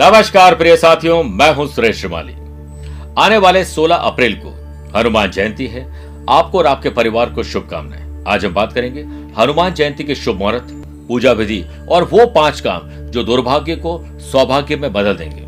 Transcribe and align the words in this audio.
नमस्कार 0.00 0.54
प्रिय 0.54 0.76
साथियों, 0.76 1.22
मैं 1.22 1.54
हूँ 1.54 1.66
सुरेश 1.66 1.96
श्रीमाली। 1.96 2.32
आने 3.18 3.36
वाले 3.38 3.64
16 3.64 3.96
अप्रैल 3.96 4.34
को 4.44 4.50
हनुमान 4.98 5.30
जयंती 5.30 5.66
है। 5.66 5.82
आपको 6.30 6.58
और 6.58 6.66
आपके 6.66 6.90
परिवार 6.90 7.30
को 7.30 7.42
शुभकामनाएँ। 7.42 8.24
आज 8.28 8.44
हम 8.44 8.54
बात 8.54 8.72
करेंगे 8.72 9.00
हनुमान 9.38 9.74
जयंती 9.74 10.04
के 10.04 10.14
शुभ 10.14 10.38
मुहूर्त, 10.38 10.66
पूजा 11.08 11.32
विधि 11.32 11.64
और 11.90 12.04
वो 12.04 12.26
पाँच 12.26 12.60
काम 12.60 12.88
जो 13.10 13.22
दुर्भाग्य 13.22 13.76
को 13.76 13.98
सौभाग्य 14.32 14.76
में 14.76 14.92
बदल 14.92 15.16
देंगे। 15.16 15.42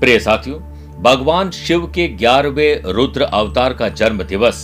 प्रिय 0.00 0.18
साथियों, 0.18 0.58
भगवान 1.02 1.50
शिव 1.50 1.86
के 1.86 2.08
ग्यारहवें 2.08 2.82
रुद्र 2.82 3.22
अवतार 3.22 3.72
का 3.72 3.88
जन्म 3.88 4.22
दिवस 4.22 4.54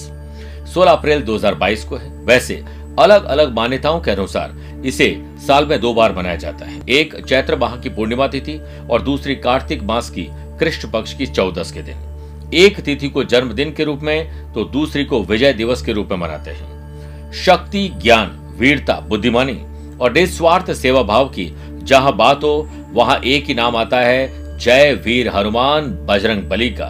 16 0.74 0.92
अप्रैल 0.92 1.22
2022 1.22 1.84
को 1.84 1.96
है। 1.96 2.10
वैसे 2.24 2.64
अलग 2.98 3.24
अलग 3.24 3.54
मान्यताओं 3.54 4.00
के 4.00 4.10
अनुसार 4.10 4.82
इसे 4.84 5.27
साल 5.46 5.66
में 5.66 5.80
दो 5.80 5.92
बार 5.94 6.16
मनाया 6.16 6.36
जाता 6.36 6.66
है। 6.66 6.80
एक 6.88 7.14
चैत्र 7.24 7.56
माह 7.56 7.76
की 7.76 7.88
पूर्णिमा 7.88 8.26
तिथि 8.26 8.60
और 8.90 9.02
दूसरी 9.02 9.34
कार्तिक 9.36 9.82
मास 9.82 10.10
की 10.10 10.26
कृष्ण 10.60 10.90
पक्ष 10.90 11.14
की 11.14 11.26
चौदस 11.26 11.72
के 11.72 11.82
दिन। 11.82 12.50
एक 12.54 12.80
तिथि 12.80 13.08
को 13.08 13.24
जन्मदिन 13.24 13.72
के 13.72 13.84
रूप 13.84 14.00
में 14.02 14.52
तो 14.52 14.64
दूसरी 14.64 15.04
को 15.04 15.22
विजय 15.22 15.52
दिवस 15.52 15.82
के 15.82 15.92
रूप 15.92 16.08
में 16.10 16.18
मनाते 16.18 16.50
हैं। 16.50 17.32
शक्ति, 17.34 17.88
ज्ञान, 18.02 18.36
वीरता, 18.58 18.94
बुद्धिमानी 19.00 19.58
और 20.00 20.12
निस्वार्थ 20.12 20.72
सेवा 20.72 21.02
भाव 21.02 21.28
की 21.28 21.52
जहाँ 21.82 22.16
बात 22.16 22.44
हो 22.44 22.68
वहाँ 22.92 23.18
एक 23.18 23.46
ही 23.46 23.54
नाम 23.54 23.76
आता 23.76 24.00
है, 24.00 24.58
जय 24.58 24.92
वीर 25.04 25.28
हनुमान 25.28 25.90
बजरंग 26.06 26.42
बली 26.42 26.68
का, 26.70 26.88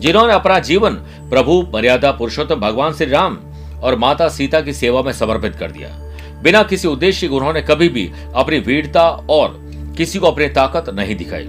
जिन्होंने 0.00 0.32
अपना 0.32 0.58
जीवन 0.58 0.94
प्रभु, 1.30 1.60
मर्यादा, 1.74 2.10
पुरुषोत्तम, 2.12 2.60
भगवान 2.60 2.92
श्री 2.92 3.06
राम 3.06 3.38
और 3.82 3.96
माता 3.96 4.28
सीता 4.28 4.60
की 4.60 4.72
सेवा 4.72 5.02
में 5.02 5.12
समर्पित 5.12 5.54
कर 5.54 5.70
दिया। 5.70 5.88
बिना 6.42 6.62
किसी 6.62 6.88
उद्देश्य 6.88 7.28
के 7.28 7.34
उन्होंने 7.34 7.62
कभी 7.62 7.88
भी 7.88 8.10
अपनी 8.34 8.58
वीरता 8.58 9.08
और 9.30 9.58
किसी 9.96 10.18
को 10.18 10.26
अपनी 10.26 10.48
ताकत 10.48 10.90
नहीं 10.90 11.16
दिखाई। 11.16 11.48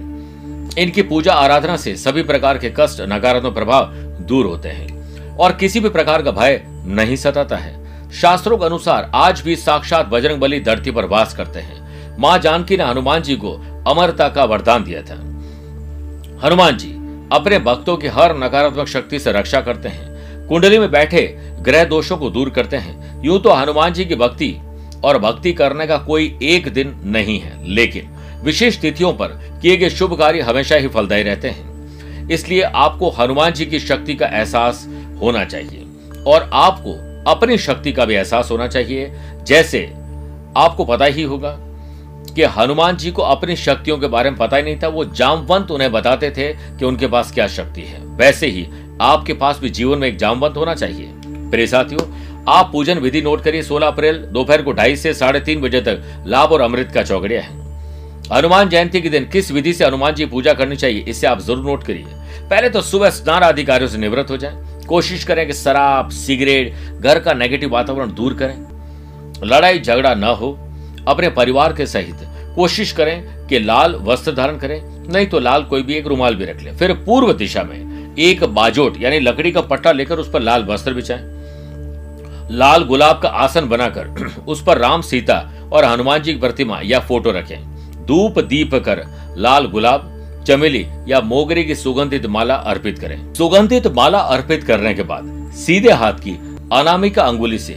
इनकी 0.78 1.02
पूजा 1.02 1.32
आराधना 1.34 1.76
से 1.76 1.96
सभी 1.96 2.22
प्रकार 2.22 2.58
के 2.58 2.72
कष्ट, 2.76 3.00
नकारात्मक 3.02 3.54
प्रभाव 3.54 3.92
दूर 4.22 4.46
होते 4.46 4.68
हैं 4.68 5.36
और 5.36 5.52
किसी 5.52 5.80
भी 5.80 5.88
प्रकार 5.88 6.22
का 6.22 6.30
भय 6.30 6.60
नहीं 6.66 7.16
सताता 7.16 7.56
है। 7.56 8.10
शास्त्रों 8.12 8.58
के 8.58 8.64
अनुसार 8.64 9.10
आज 9.14 9.40
भी 9.40 9.56
साक्षात 9.56 10.06
बजरंग 10.06 10.40
बली 10.40 10.60
धरती 10.60 10.90
पर 10.90 11.04
वास 11.04 11.34
करते 11.34 11.60
हैं। 11.60 12.18
माँ 12.18 12.38
जानकी 12.38 12.76
ने 12.76 12.84
हनुमान 12.84 13.22
जी 13.22 13.36
को 13.36 13.52
अमरता 13.88 14.28
का 14.28 14.44
वरदान 14.44 14.84
दिया 14.84 15.02
था। 15.02 15.14
हनुमान 16.44 16.76
जी 16.76 16.88
अपने 17.32 17.58
भक्तों 17.58 17.96
की 17.96 18.08
हर 18.08 18.36
नकारात्मक 18.36 18.88
शक्ति 18.88 19.18
से 19.18 19.32
रक्षा 19.32 19.60
करते 19.60 19.88
हैं। 19.88 20.48
कुंडली 20.48 20.78
में 20.78 20.90
बैठे 20.90 21.22
ग्रह 21.60 21.84
दोषों 21.84 22.16
को 22.16 22.30
दूर 22.30 22.50
करते 22.50 22.76
हैं। 22.76 23.22
यूँ 23.24 23.40
तो 23.40 23.52
हनुमान 23.52 23.92
जी 23.92 24.04
की 24.04 24.14
भक्ति 24.14 24.50
और 25.04 25.18
भक्ति 25.18 25.52
करने 25.52 25.86
का 25.86 25.98
कोई 25.98 26.38
एक 26.42 26.68
दिन 26.68 27.00
नहीं 27.04 27.40
है। 27.40 27.68
लेकिन 27.68 28.08
विशेष 28.44 28.78
तिथियों 28.78 29.12
पर 29.12 29.58
किए 29.62 29.76
गए 29.76 29.90
शुभ 29.90 30.18
कार्य 30.18 30.40
हमेशा 30.40 30.76
ही 30.76 30.88
फलदायी 30.88 31.22
रहते 31.22 31.48
हैं। 31.48 32.28
इसलिए 32.28 32.62
आपको 32.62 33.10
हनुमान 33.10 33.52
जी 33.52 33.66
की 33.66 33.78
शक्ति 33.80 34.14
का 34.14 34.26
एहसास 34.26 34.88
होना 35.22 35.44
चाहिए 35.44 35.86
और 36.26 36.50
आपको 36.52 36.92
अपनी 37.30 37.58
शक्ति 37.58 37.92
का 37.92 38.04
भी 38.04 38.14
एहसास 38.14 38.50
होना 38.50 38.66
चाहिए। 38.68 39.12
जैसे 39.42 39.86
आपको 40.56 40.84
पता 40.84 41.04
ही 41.04 41.22
होगा 41.22 41.56
कि 42.34 42.42
हनुमान 42.42 42.96
जी 42.96 43.10
को 43.10 43.22
अपनी 43.22 43.56
शक्तियों 43.56 43.98
के 43.98 44.06
बारे 44.06 44.30
में 44.30 44.38
पता 44.38 44.56
ही 44.56 44.62
नहीं 44.62 44.78
था। 44.82 44.88
वो 44.88 45.04
जामवंत 45.04 45.70
उन्हें 45.70 45.92
बताते 45.92 46.30
थे 46.30 46.52
कि 46.52 46.84
उनके 46.84 47.06
पास 47.06 47.32
क्या 47.32 47.46
शक्ति 47.48 47.80
है। 47.80 47.98
वैसे 48.16 48.46
ही 48.46 48.66
आपके 49.00 49.32
पास 49.32 49.58
भी 49.58 49.70
जीवन 49.70 49.98
में 49.98 50.08
एक 50.08 50.16
जामवंत 50.16 50.56
होना 50.56 50.74
चाहिए। 50.74 51.12
प्रिय 51.26 51.66
साथियों 51.66 52.19
आप 52.48 52.68
पूजन 52.72 52.98
विधि 52.98 53.20
नोट 53.22 53.42
करिए 53.42 53.62
16 53.62 53.86
अप्रैल, 53.86 54.16
दोपहर 54.16 54.62
को 54.62 54.72
ढाई 54.72 54.96
से 54.96 55.12
साढ़े 55.14 55.40
तीन 55.40 55.60
बजे 55.60 55.80
तक 55.80 56.24
लाभ 56.26 56.52
और 56.52 56.60
अमृत 56.60 56.90
का 56.94 57.02
चौकड़िया 57.02 57.40
है। 57.40 57.58
हनुमान 58.32 58.68
जयंती 58.68 59.00
के 59.00 59.08
दिन 59.08 59.24
किस 59.24 59.50
विधि 59.52 59.72
से 59.72 59.84
हनुमान 59.84 60.14
जी 60.14 60.26
पूजा 60.26 60.52
करनी 60.54 60.76
चाहिए, 60.76 61.00
इसे 61.00 61.26
आप 61.26 61.40
ज़रूर 61.40 61.64
नोट 61.64 61.82
करिए। 61.82 62.04
पहले 62.50 62.68
तो 62.70 62.80
सुबह 62.80 63.10
स्नान 63.10 63.42
आदि 63.42 63.64
कार्यों 63.64 63.88
से 63.88 63.98
निवृत्त 63.98 64.30
हो 64.30 64.36
जाए। 64.36 64.84
कोशिश 64.88 65.24
करें 65.24 65.46
कि 65.46 65.52
शराब, 65.52 66.10
सिगरेट, 66.10 66.74
घर 67.00 67.18
का 67.18 67.32
नेगेटिव 67.32 67.70
वातावरण 67.70 68.14
दूर 68.14 68.34
करें। 68.34 68.54
लड़ाई 69.44 69.80
झगड़ा 69.80 70.14
न 70.14 70.24
हो, 70.24 70.52
अपने 71.08 71.28
परिवार 71.28 71.72
के 71.72 71.86
सहित। 71.86 72.28
कोशिश 72.54 72.92
करें 72.92 73.46
कि 73.46 73.58
लाल 73.58 73.94
वस्त्र 73.94 74.32
धारण 74.32 74.56
करें, 74.58 74.80
नहीं 75.08 75.26
तो 75.26 75.38
लाल 75.38 75.64
कोई 75.64 75.82
भी 75.82 75.94
एक 75.94 76.06
रुमाल 76.06 76.34
भी 76.34 76.44
रख 76.44 76.62
ले। 76.62 76.72
फिर 76.72 76.92
पूर्व 77.06 77.32
दिशा 77.32 77.62
में 77.62 78.14
एक 78.18 78.44
बाजोट, 78.44 79.00
यानी 79.02 79.20
लकड़ी 79.20 79.52
का 79.52 79.60
पट्टा 79.60 79.92
लेकर 79.92 80.18
उस 80.18 80.30
पर 80.30 80.40
लाल 80.40 80.64
वस्त्र 80.64 80.94
बिछाएँ। 80.94 81.39
लाल 82.50 82.82
गुलाब 82.82 83.18
का 83.18 83.28
आसन 83.28 83.68
बनाकर 83.68 84.08
उस 84.48 84.62
पर 84.62 84.78
राम 84.78 85.02
सीता 85.02 85.34
और 85.72 85.84
हनुमान 85.84 86.22
जी 86.22 86.32
की 86.32 86.40
प्रतिमा 86.40 86.80
या 86.84 86.98
फ़ोटो 87.00 87.30
रखें। 87.30 88.06
धूप 88.06 88.38
दीप 88.40 88.74
कर 88.86 89.02
लाल 89.38 89.66
गुलाब, 89.66 90.08
चमेली 90.46 90.86
या 91.08 91.20
मोगरे 91.20 91.62
की 91.64 91.74
सुगंधित 91.74 92.26
माला 92.26 92.54
अर्पित 92.54 92.98
करें। 92.98 93.32
सुगंधित 93.34 93.86
माला 93.86 94.18
अर्पित 94.18 94.64
करने 94.64 94.94
के 94.94 95.02
बाद 95.02 95.52
सीधे 95.56 95.92
हाथ 95.92 96.18
की 96.18 96.32
अनामिका 96.72 97.22
अंगुली 97.22 97.58
से 97.58 97.74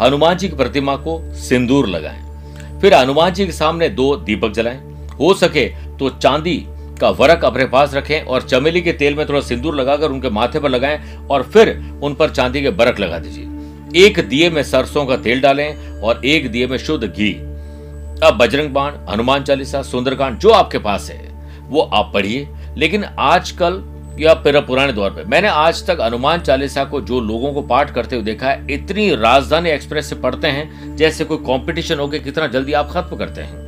हनुमान 0.00 0.36
जी 0.36 0.48
की 0.48 0.56
प्रतिमा 0.56 0.96
को 0.96 1.20
सिंदूर 1.38 1.88
लगाएँ। 1.88 2.80
फिर 2.80 2.94
हनुमान 2.94 3.32
जी 3.34 3.46
के 3.46 3.52
सामने 3.52 3.88
दो 3.90 4.14
दीपक 4.16 4.52
जलाएँ। 4.52 4.80
हो 5.20 5.34
सके 5.34 5.68
तो 5.98 6.08
चांदी 6.12 6.56
का 7.00 7.10
वरक 7.12 7.44
अपने 7.44 7.64
पास 7.66 7.94
रखें 7.94 8.20
और 8.22 8.42
चमेली 8.42 8.80
के 8.82 8.92
तेल 8.92 9.14
में 9.14 9.26
थोड़ा 9.28 9.40
सिंदूर 9.42 9.74
लगाकर 9.74 10.10
उनके 10.10 10.30
माथे 10.30 10.60
पर 10.60 10.70
लगाएँ 10.70 11.16
और 11.30 11.42
फिर 11.44 11.78
उन 12.02 12.14
पर 12.14 12.30
चांदी 12.30 12.62
के 12.62 12.70
बरक 12.72 13.00
लगा 13.00 13.18
दीजिए। 13.18 13.43
एक 13.94 14.28
दिए 14.28 14.50
में 14.50 14.62
सरसों 14.62 15.06
का 15.06 15.16
तेल 15.16 15.40
डालें 15.40 16.00
और 16.00 16.24
एक 16.24 16.50
दिए 16.50 16.66
में 16.66 16.78
शुद्ध 16.78 17.06
घी। 17.08 17.32
अब 18.22 18.38
बजरंग 18.40 18.70
बाण, 18.70 18.92
हनुमान 19.10 19.42
चालीसा, 19.42 19.82
सुंदरकांड 19.82 20.38
जो 20.38 20.50
आपके 20.50 20.78
पास 20.78 21.10
है, 21.10 21.28
वो 21.68 21.80
आप 21.80 22.10
पढ़िए। 22.14 22.48
लेकिन 22.76 23.04
आजकल 23.04 23.82
या 24.20 24.34
फिर 24.34 24.60
पुराने 24.60 24.92
दौर 24.92 25.10
पे, 25.10 25.24
मैंने 25.24 25.48
आज 25.48 25.86
तक 25.86 25.98
हनुमान 26.00 26.40
चालीसा 26.40 26.84
को 26.84 27.00
जो 27.00 27.20
लोगों 27.20 27.52
को 27.52 27.62
पाठ 27.62 27.94
करते 27.94 28.16
हुए 28.16 28.24
देखा 28.24 28.50
है, 28.50 28.66
इतनी 28.70 29.16
राजधानी 29.16 29.70
एक्सप्रेस 29.70 30.10
से 30.10 30.16
पढ़ते 30.16 30.48
हैं, 30.48 30.96
जैसे 30.96 31.24
कोई 31.24 31.36
कंपटीशन 31.36 31.98
हो 31.98 32.08
गया, 32.08 32.22
कितना 32.22 32.46
जल्दी 32.46 32.72
आप 32.72 32.90
खत्म 32.90 33.16
करते 33.16 33.40
हैं। 33.40 33.64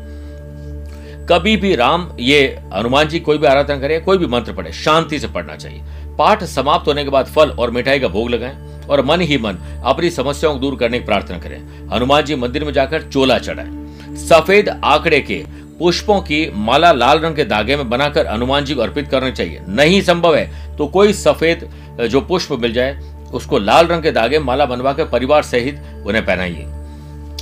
कभी 1.27 1.57
भी 1.57 1.75
राम, 1.75 2.11
ये 2.21 2.61
हनुमान 2.75 3.09
जी, 3.09 3.21
कोई 3.21 3.39
भी 3.39 3.47
आराधना 3.47 3.79
करे, 3.79 3.99
कोई 3.99 4.19
भी 4.19 4.27
मंत्र 4.27 4.53
पढ़े, 4.53 4.73
शांति 4.73 5.19
से 5.19 5.29
पढ़ना 5.29 5.57
चाहिए। 5.57 5.83
पाठ 6.19 6.45
समाप्त 6.45 6.89
होने 6.89 7.05
के 7.05 7.11
बाद 7.11 7.27
फल 7.27 7.51
और 7.51 7.71
मिठाई 7.71 8.01
का 8.01 8.09
भोग 8.09 8.31
लगाएँ 8.31 8.66
और 8.87 9.05
मन 9.05 9.21
ही 9.21 9.39
मन 9.39 9.59
अपनी 9.85 10.11
समस्याओं 10.11 10.55
को 10.55 10.61
दूर 10.61 10.77
करने 10.77 10.99
की 10.99 11.05
प्रार्थना 11.05 11.39
करें। 11.39 11.59
हनुमान 11.89 12.25
जी 12.25 12.35
मंदिर 12.37 12.65
में 12.65 12.73
जाकर 12.73 13.03
चोला 13.03 13.39
चढ़ाएँ। 13.39 14.17
सफ़ेद 14.19 14.69
आंकड़े 14.69 15.21
के 15.21 15.45
पुष्पों 15.79 16.21
की 16.21 16.49
माला 16.57 16.93
लाल 16.93 17.19
रंग 17.19 17.37
के 17.37 17.45
धागे 17.45 17.77
में 17.77 17.89
बनाकर 17.91 18.27
हनुमान 18.27 18.65
जी 18.65 18.75
को 18.75 18.83
अर्पित 18.83 19.09
करनी 19.09 19.33
चाहिए। 19.33 19.61
नहीं 19.69 20.01
संभव 20.03 20.37
है 20.37 20.77
तो 20.77 20.87
कोई 20.87 21.13
सफ़ेद 21.15 21.69
जो 22.03 22.21
पुष्प 22.21 22.53
मिल 22.53 22.73
जाए, 22.73 22.99
उसको 23.33 23.59
लाल 23.59 23.87
रंग 23.87 24.03
के 24.03 24.13
धागे 24.13 24.39
माला 24.39 24.67
बनवा 24.67 24.93
कर 24.93 25.05
परिवार 25.05 25.43
सहित 25.43 25.81
उन्हें 26.07 26.25
पहनाइए। 26.27 26.67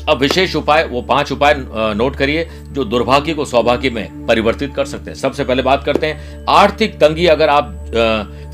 अब 0.09 0.19
विशेष 0.19 0.55
उपाय, 0.56 0.84
वो 0.84 1.00
पाँच 1.03 1.31
उपाय 1.32 1.55
नोट 1.59 2.16
करिए, 2.16 2.49
जो 2.65 2.84
दुर्भाग्य 2.84 3.34
को 3.34 3.44
सौभाग्य 3.44 3.91
में 3.91 4.26
परिवर्तित 4.26 4.75
कर 4.76 4.84
सकते 4.84 5.11
हैं। 5.11 5.16
सबसे 5.19 5.44
पहले 5.44 5.62
बात 5.62 5.84
करते 5.84 6.06
हैं, 6.06 6.44
आर्थिक 6.50 6.99
तंगी 7.00 7.26
अगर 7.26 7.49
आप 7.49 7.71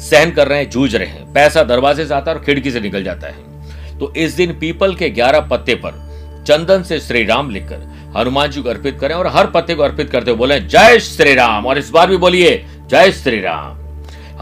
सहन 0.00 0.30
कर 0.30 0.48
रहे 0.48 0.58
हैं, 0.58 0.70
जूझ 0.70 0.94
रहे 0.96 1.06
हैं। 1.06 1.32
पैसा 1.32 1.62
दरवाजे 1.62 2.06
से 2.06 2.14
आता 2.14 2.30
है 2.30 2.36
और 2.38 2.44
खिड़की 2.44 2.70
से 2.70 2.80
निकल 2.80 3.04
जाता 3.04 3.26
है। 3.26 3.98
तो 3.98 4.12
इस 4.14 4.32
दिन 4.32 4.52
पीपल 4.52 4.94
के 4.94 5.10
ग्यारह 5.10 5.40
पत्ते 5.40 5.74
पर 5.74 6.44
चंदन 6.46 6.82
से 6.82 7.00
श्री 7.00 7.24
राम 7.24 7.50
लिखकर 7.50 7.88
हनुमान 8.16 8.50
जी 8.50 8.62
को 8.62 8.68
अर्पित 8.68 8.98
करें 9.00 9.14
और 9.14 9.26
हर 9.26 9.46
पत्ते 9.46 9.74
को 9.74 9.82
अर्पित 9.82 10.10
करते 10.10 10.30
हुए 10.30 10.38
बोले, 10.38 10.60
जय 10.60 10.98
श्री 10.98 11.34
राम। 11.34 11.66
और 11.66 11.78
इस 11.78 11.90
बार 11.90 12.10
भी 12.10 12.16
बोलिए, 12.16 12.64
जय 12.90 13.12
श्री 13.12 13.40
राम। 13.40 13.76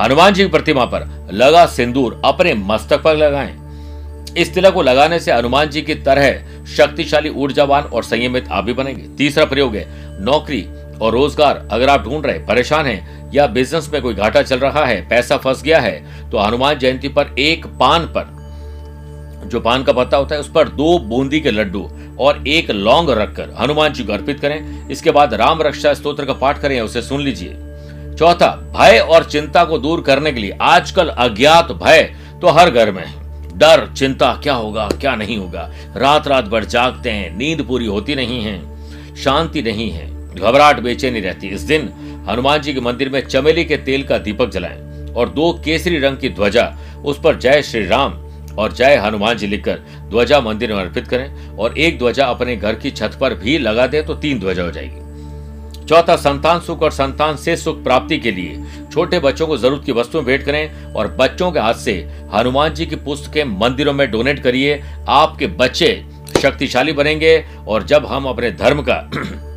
हनुमान 0.00 0.34
जी 0.34 0.42
की 0.42 0.48
प्रतिमा 0.48 0.84
पर 0.84 1.28
लगा 1.32 1.66
सिंदूर 1.66 2.20
अपने 2.24 2.54
मस्तक 2.54 3.02
पर 3.02 3.16
लगाएँ। 3.16 3.56
इस 4.36 4.54
तिलक 4.54 4.74
को 4.74 4.82
लगाने 4.82 5.18
से 5.20 5.32
हनुमान 5.32 5.68
जी 5.68 5.82
की 5.82 5.94
तरह 5.94 6.64
शक्तिशाली, 6.66 7.28
ऊर्जावान 7.28 7.82
और 7.82 8.02
संयमित 8.02 8.48
आप 8.50 8.64
भी 8.64 8.72
बनेंगे। 8.72 9.02
तीसरा 9.16 9.44
प्रयोग 9.44 9.76
है, 9.76 9.86
नौकरी 10.24 10.60
और 10.98 11.12
रोज़गार, 11.12 11.66
अगर 11.72 11.88
आप 11.88 12.04
ढूंढ 12.04 12.26
रहे, 12.26 12.38
परेशान 12.46 12.86
हैं, 12.86 13.30
या 13.32 13.46
बिज़नेस 13.48 13.88
में 13.92 14.00
कोई 14.02 14.14
घाटा 14.14 14.42
चल 14.42 14.58
रहा 14.58 14.84
है, 14.86 15.00
पैसा 15.08 15.36
फंस 15.36 15.62
गया 15.62 15.80
है 15.80 16.30
तो 16.30 16.38
हनुमान 16.38 16.78
जयंती 16.78 17.08
पर 17.08 17.34
एक 17.38 17.66
पान 17.80 18.06
पर, 18.16 18.36
जो 19.46 19.60
पान 19.60 19.84
का 19.84 19.92
पत्ता 19.92 20.16
होता 20.16 20.34
है, 20.34 20.40
उस 20.40 20.50
पर 20.50 20.68
दो 20.70 20.98
बूंदी 21.00 21.40
के 21.40 21.50
लड्डू 21.50 21.88
और 22.20 22.42
एक 22.48 22.70
लौंग 22.70 23.10
रखकर 23.10 23.54
हनुमान 23.58 23.92
जी 23.92 24.04
को 24.04 24.12
अर्पित 24.12 24.40
करें। 24.40 24.88
इसके 24.88 25.10
बाद 25.10 25.34
राम 25.34 25.62
रक्षा 25.62 25.92
स्त्रोत्र 25.94 26.24
का 26.24 26.32
पाठ 26.34 26.60
करें 26.60 26.80
उसे 26.80 27.02
सुन 27.02 27.20
लीजिए। 27.20 27.56
चौथा, 28.14 28.50
भय 28.74 28.98
और 29.00 29.24
चिंता 29.24 29.64
को 29.64 29.78
दूर 29.78 30.00
करने 30.00 30.32
के 30.32 30.40
लिए 30.40 30.56
आजकल 30.62 31.08
अज्ञात 31.08 31.72
भय 31.74 32.02
तो 32.40 32.48
हर 32.48 32.70
घर 32.70 32.92
में 32.92 33.04
है। 33.04 33.58
डर, 33.58 33.86
चिंता, 33.92 34.32
क्या 34.42 34.54
होगा, 34.54 34.88
क्या 34.90 35.14
नहीं 35.16 35.36
होगा? 35.38 35.70
रात 35.96 36.28
रात 36.28 36.44
भर 36.46 36.64
जागते 36.66 37.10
हैं, 37.10 37.36
नींद 37.38 37.62
पूरी 37.62 37.86
होती 37.86 38.14
नहीं 38.14 38.42
है, 38.42 38.60
शांति 39.16 39.62
नहीं 39.62 39.90
है। 39.90 40.06
घबराहट 40.34 40.80
बेचैनी 40.80 41.20
रहती। 41.20 41.48
इस 41.48 41.60
दिन 41.62 41.88
हनुमान 42.28 42.60
जी 42.62 42.74
के 42.74 42.80
मंदिर 42.80 43.08
में 43.08 43.20
चमेली 43.26 43.64
के 43.64 43.76
तेल 43.76 44.02
का 44.02 44.18
दीपक 44.18 44.50
जलाएँ 44.50 45.12
और 45.12 45.28
दो 45.28 45.52
केसरी 45.64 45.98
रंग 45.98 46.18
की 46.18 46.28
ध्वजा 46.28 46.64
उस 47.04 47.20
पर 47.20 47.38
जय 47.38 47.62
श्री 47.62 47.84
राम 47.86 48.12
और 48.58 48.72
जय 48.72 48.96
हनुमान 48.96 49.36
जी 49.38 49.46
लिखकर 49.46 49.78
ध्वजा 50.10 50.40
मंदिर 50.40 50.72
में 50.72 50.80
अर्पित 50.80 51.08
करें 51.08 51.56
और 51.56 51.78
एक 51.78 51.98
ध्वजा 51.98 52.26
अपने 52.26 52.56
घर 52.56 52.74
की 52.74 52.90
छत 52.90 53.18
पर 53.20 53.34
भी 53.34 53.58
लगा 53.58 53.86
दे 53.86 54.02
तो 54.02 54.14
तीन 54.14 54.38
ध्वजा 54.38 54.62
हो 54.62 54.70
जाएगी। 54.70 55.06
चौथा, 55.86 56.16
संतान 56.16 56.60
सुख 56.60 56.82
और 56.82 56.90
संतान 56.90 57.36
से 57.36 57.56
सुख 57.56 57.82
प्राप्ति 57.84 58.18
के 58.18 58.30
लिए 58.30 58.62
छोटे 58.92 59.18
बच्चों 59.18 59.46
को 59.46 59.56
ज़रूरत 59.56 59.84
की 59.84 59.92
वस्तुएँ 59.92 60.24
भेंट 60.24 60.42
करें 60.42 60.92
और 60.94 61.08
बच्चों 61.20 61.50
के 61.52 61.60
हाथ 61.60 61.74
से 61.74 61.94
हनुमान 62.34 62.74
जी 62.74 62.86
की 62.86 62.96
पुस्तकें 62.96 63.44
मंदिरों 63.58 63.92
में 63.92 64.10
डोनेट 64.10 64.42
करिए। 64.42 64.80
आपके 65.08 65.46
बच्चे 65.46 66.04
शक्तिशाली 66.42 66.92
बनेंगे 66.92 67.44
और 67.68 67.82
जब 67.82 68.06
हम 68.06 68.24
अपने 68.24 68.50
धर्म 68.52 68.82
का 68.88 69.00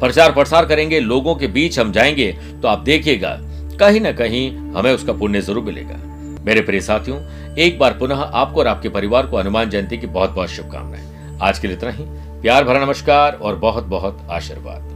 प्रचार 0.00 0.32
प्रसार 0.32 0.66
करेंगे, 0.66 1.00
लोगों 1.00 1.34
के 1.34 1.46
बीच 1.48 1.78
हम 1.78 1.92
जाएँगे 1.92 2.30
तो 2.62 2.68
आप 2.68 2.78
देखिएगा, 2.80 3.36
कहीं 3.80 4.00
ना 4.00 4.12
कहीं 4.12 4.50
हमें 4.72 4.92
उसका 4.92 5.12
पुण्य 5.12 5.40
ज़रूर 5.40 5.64
मिलेगा। 5.64 5.96
मेरे 6.44 6.60
प्रिय 6.60 6.80
साथियों, 6.80 7.18
एक 7.56 7.78
बार 7.78 7.92
पुनः 7.92 8.16
आपको 8.16 8.60
और 8.60 8.66
आपके 8.66 8.88
परिवार 8.88 9.26
को 9.26 9.38
हनुमान 9.38 9.70
जयंती 9.70 9.98
की 9.98 10.06
बहुत 10.08 10.30
बहुत 10.30 10.48
शुभकामनाएँ। 10.48 11.38
आज 11.42 11.58
के 11.58 11.68
लिए 11.68 11.76
इतना 11.76 11.90
ही। 11.90 12.04
प्यार 12.42 12.64
भरा 12.64 12.84
नमस्कार 12.84 13.32
और 13.32 13.56
बहुत 13.56 13.84
बहुत 13.86 14.26
आशीर्वाद। 14.30 14.93